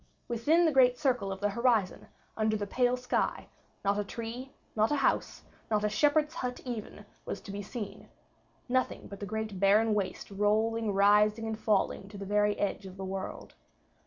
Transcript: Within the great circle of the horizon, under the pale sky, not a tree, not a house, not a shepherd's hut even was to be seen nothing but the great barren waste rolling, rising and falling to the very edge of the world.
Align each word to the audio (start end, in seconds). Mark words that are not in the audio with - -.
Within 0.27 0.65
the 0.65 0.71
great 0.71 0.97
circle 0.97 1.31
of 1.31 1.41
the 1.41 1.49
horizon, 1.49 2.07
under 2.35 2.57
the 2.57 2.65
pale 2.65 2.97
sky, 2.97 3.45
not 3.85 3.99
a 3.99 4.03
tree, 4.03 4.51
not 4.75 4.89
a 4.91 4.95
house, 4.95 5.43
not 5.69 5.83
a 5.83 5.89
shepherd's 5.89 6.33
hut 6.33 6.59
even 6.65 7.05
was 7.23 7.39
to 7.41 7.51
be 7.51 7.61
seen 7.61 8.09
nothing 8.67 9.05
but 9.07 9.19
the 9.19 9.27
great 9.27 9.59
barren 9.59 9.93
waste 9.93 10.31
rolling, 10.31 10.91
rising 10.91 11.45
and 11.45 11.59
falling 11.59 12.09
to 12.09 12.17
the 12.17 12.25
very 12.25 12.57
edge 12.57 12.87
of 12.87 12.97
the 12.97 13.05
world. 13.05 13.53